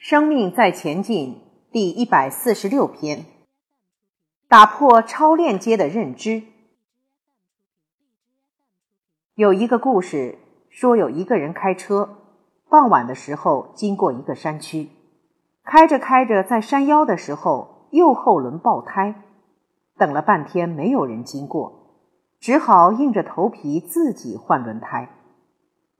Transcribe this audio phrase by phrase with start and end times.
[0.00, 3.26] 生命在前进第一百四十六篇：
[4.48, 6.42] 打破超链接的认知。
[9.34, 10.38] 有一个故事
[10.70, 12.16] 说，有一个人开车，
[12.70, 14.88] 傍晚的时候经过一个山区，
[15.64, 19.22] 开着开着，在山腰的时候，右后轮爆胎，
[19.98, 21.98] 等了半天没有人经过，
[22.40, 25.10] 只好硬着头皮自己换轮胎。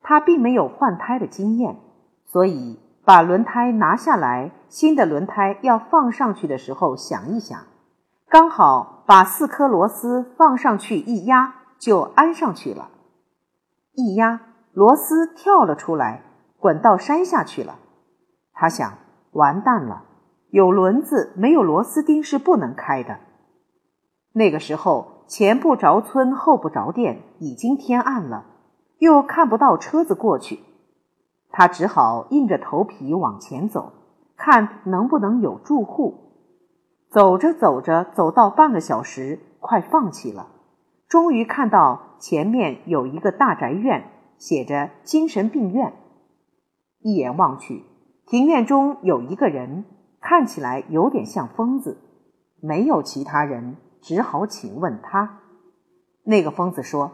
[0.00, 1.76] 他并没有换胎的经验，
[2.24, 2.78] 所以。
[3.04, 7.58] 把轮胎拿下来，新的轮胎要放上去的时候，想一想，
[8.28, 12.90] 刚好把四颗螺丝放上去一压，就安上去了。
[13.94, 14.40] 一压，
[14.72, 16.22] 螺丝跳了出来，
[16.58, 17.76] 滚到山下去了。
[18.52, 18.94] 他想，
[19.32, 20.04] 完蛋了，
[20.50, 23.18] 有轮子没有螺丝钉是不能开的。
[24.32, 28.44] 那个时候，前不着村后不着店，已经天暗了，
[28.98, 30.60] 又看不到车子过去。
[31.52, 33.92] 他只好硬着头皮往前走，
[34.36, 36.18] 看能不能有住户。
[37.10, 40.48] 走着走着，走到半个小时，快放弃了。
[41.06, 45.92] 终于看到前面有一个大宅院，写着“精神病院”。
[47.04, 47.84] 一眼望去，
[48.24, 49.84] 庭院中有一个人，
[50.22, 51.98] 看起来有点像疯子。
[52.62, 55.40] 没有其他人，只好请问他。
[56.24, 57.10] 那个疯子说：“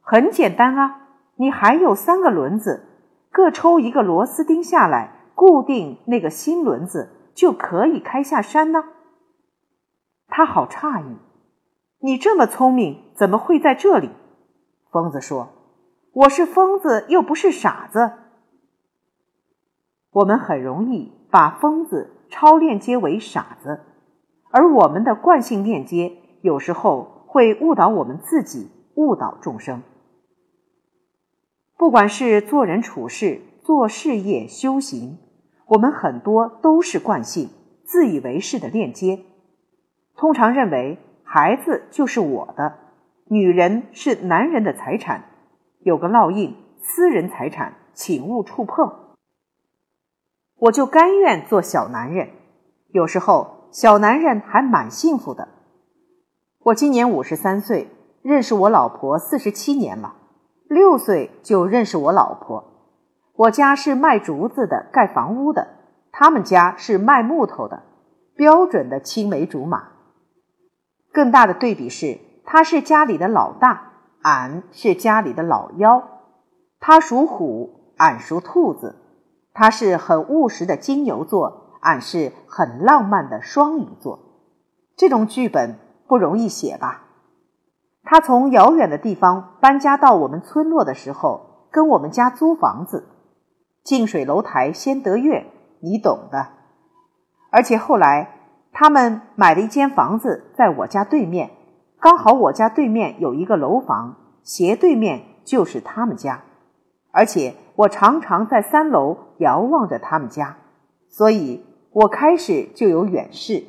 [0.00, 2.86] 很简单啊，你还有三个轮子。”
[3.40, 8.84] 各抽一个螺丝钉下来，固定那个新轮子，就可以开下山呢。
[10.28, 11.16] 他好诧异，
[12.00, 14.10] 你这么聪明，怎么会在这里？
[14.92, 15.48] 疯子说
[16.12, 18.12] ：“我是疯子，又不是傻子。”
[20.12, 23.80] 我们很容易把疯子超链接为傻子，
[24.50, 29.82] 而我们的惯性链接有时候会误导我们自己，误导众生。
[31.80, 35.16] 不管是做人处事、做事业、修行，
[35.66, 37.48] 我们很多都是惯性、
[37.84, 39.20] 自以为是的链接。
[40.14, 42.74] 通常认为孩子就是我的，
[43.28, 45.24] 女人是男人的财产，
[45.78, 49.16] 有个烙印，私人财产，请勿触碰。
[50.58, 52.28] 我就甘愿做小男人，
[52.90, 55.48] 有时候小男人还蛮幸福的。
[56.58, 57.88] 我今年五十三岁，
[58.20, 60.16] 认识我老婆四十七年了。
[60.70, 62.62] 六岁就认识我老婆，
[63.34, 65.66] 我家是卖竹子的，盖房屋的，
[66.12, 67.82] 他们家是卖木头的，
[68.36, 69.88] 标准的青梅竹马。
[71.12, 76.06] 更大的对比是，他是家里的老大，俺是家里的老幺。
[76.78, 78.94] 他属虎，俺属兔子。
[79.52, 84.20] 他是很务实的金牛座，俺是很浪漫的双鱼座。
[84.96, 87.06] 这种剧本不容易写吧？
[88.02, 93.06] 他从遥远的地方搬家到我们村落的时候，跟我们家租房子，
[93.84, 95.46] 近水楼台先得月，
[95.80, 96.48] 你懂的。
[97.50, 98.36] 而且后来
[98.72, 101.50] 他们买了一间房子在我家对面，
[102.00, 106.42] 刚好我家对面有一个楼房，斜对面就是他们家，
[107.12, 110.56] 而且我常常在三楼遥望着他们家，
[111.08, 113.64] 所以我开始就有远视。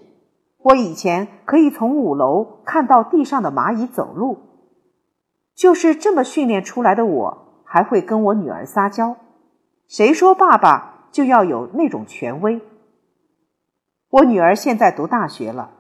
[0.64, 4.38] 我以前可以从五楼看到地上的蚂蚁走路，
[5.56, 7.06] 就是这么训练出来的。
[7.06, 9.16] 我还会跟我女儿撒娇，
[9.88, 12.62] 谁说爸爸就要有那种权威？
[14.10, 15.72] 我女儿现在读大学了，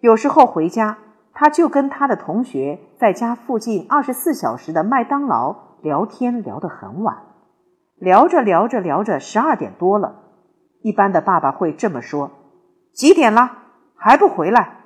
[0.00, 0.98] 有时候回家，
[1.32, 7.16] 她就跟她的同学在家附近二十四小时的麦当劳聊天，聊得很晚，
[7.96, 10.22] 聊着聊着聊着十二点多了。
[10.82, 12.30] 一般的爸爸会这么说
[12.94, 13.58] ：“几点了？”
[14.02, 14.78] 还不回来？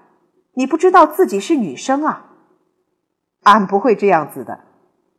[0.54, 2.25] 你不知道自己是女生啊？
[3.44, 4.58] 俺不会这样子的，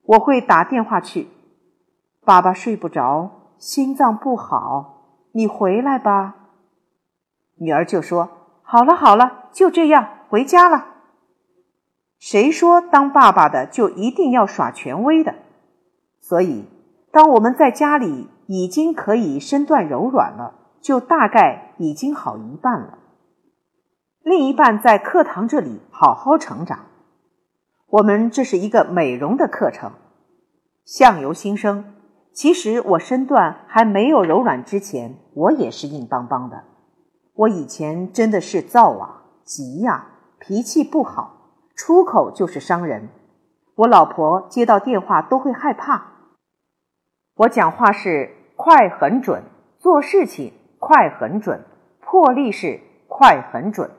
[0.04, 1.30] 我会打电话去。
[2.26, 6.36] 爸爸睡不着，心脏不好，你回来吧。
[7.58, 8.30] 女儿就说
[8.64, 10.88] ：“好了好了，就这样回家了。”
[12.20, 15.36] 谁说当爸爸的就一定要耍权威的？
[16.20, 16.66] 所以，
[17.14, 22.98] 当我们在家里已经可以身段柔软了，就大概已经好一半了。
[24.26, 26.88] 另一半在课堂这里好好成长。
[27.86, 29.92] 我们这是一个美容的课程，
[30.84, 31.94] 相由心生。
[32.34, 36.64] 其实我身段还没有柔软之前，我也是硬邦邦的。
[37.36, 40.08] 我以前真的是躁啊、急呀，
[40.40, 43.10] 脾气不好，出口就是伤人。
[43.76, 46.04] 我老婆接到电话都会害怕。
[47.36, 49.44] 我讲话是快很准，
[49.78, 51.64] 做事情快很准，
[52.02, 53.92] 破例是快很准。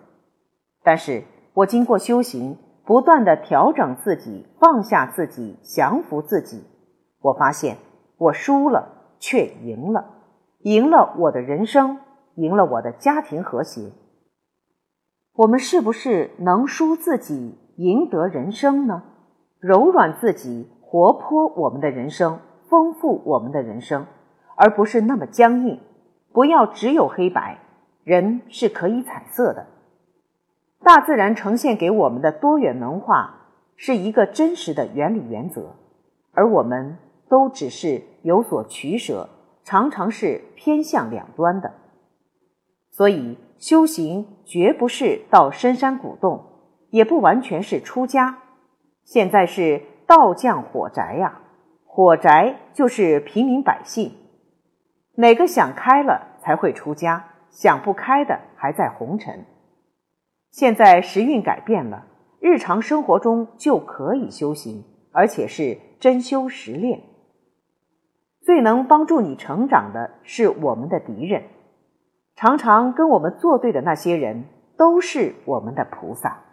[0.86, 6.62] 但是我经过修行，不断的调整自己，放下自己，降服自己，
[7.22, 7.78] 我发现
[8.18, 10.04] 我输了却赢了，
[10.60, 11.98] 赢了我的人生，
[12.36, 13.90] 赢了我的家庭和谐。
[15.34, 19.02] 我们是不是能输自己，赢得人生呢？
[19.58, 22.38] 柔软自己，活泼我们的人生，
[22.70, 24.06] 丰富我们的人生，
[24.54, 25.80] 而不是那么僵硬。
[26.32, 27.58] 不要只有黑白，
[28.04, 29.66] 人是可以彩色的。
[30.82, 35.76] 大自然呈现给我们的多元文化是一个真实的原理原则，
[36.32, 39.28] 而我们都只是有所取舍，
[39.64, 41.72] 常常是偏向两端的。
[42.90, 43.38] 所以。
[43.58, 46.44] 修行绝不是到深山古洞，
[46.90, 48.40] 也不完全是出家。
[49.02, 51.40] 现在是道降火宅呀，
[51.86, 54.12] 火宅就是平民百姓。
[55.14, 59.46] 哪个想开了才会出家，想不开的还在红尘。
[60.56, 62.06] 现在时运改变了，
[62.40, 67.02] 日常生活中就可以修行，而且是真修实练。
[68.40, 71.42] 最能帮助你成长的是我们的敌人。
[72.36, 74.44] 常常跟我们作对的那些人，
[74.78, 76.45] 都是我们的菩萨。